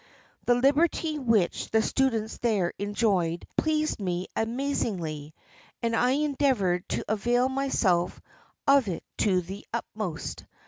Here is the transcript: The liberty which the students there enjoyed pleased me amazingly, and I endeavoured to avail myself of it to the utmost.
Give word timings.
The 0.47 0.55
liberty 0.55 1.19
which 1.19 1.69
the 1.69 1.83
students 1.83 2.39
there 2.39 2.73
enjoyed 2.79 3.47
pleased 3.55 3.99
me 4.01 4.29
amazingly, 4.35 5.35
and 5.83 5.95
I 5.95 6.13
endeavoured 6.13 6.89
to 6.89 7.05
avail 7.07 7.47
myself 7.49 8.19
of 8.65 8.87
it 8.87 9.03
to 9.19 9.41
the 9.41 9.63
utmost. 9.71 10.45